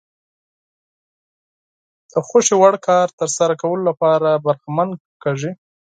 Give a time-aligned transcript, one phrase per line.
[2.11, 4.89] د خوښې وړ کار ترسره کولو لپاره برخمن
[5.23, 5.51] کېږي.